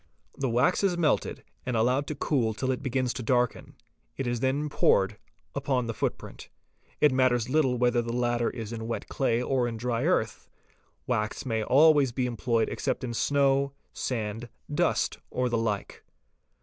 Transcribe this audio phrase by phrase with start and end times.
[0.35, 3.75] The wax is melted and allowed to cool till it begins to darken,
[4.17, 5.19] it is then poured
[5.53, 6.49] upon the foot print.
[6.99, 10.49] It matters little whether the latter is in wet clay or in dry earth;
[11.05, 16.03] wax may always be employed except in snow, sand, dust, or the like.